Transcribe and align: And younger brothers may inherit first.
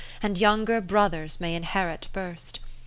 And 0.23 0.35
younger 0.39 0.81
brothers 0.81 1.39
may 1.39 1.53
inherit 1.53 2.07
first. 2.11 2.59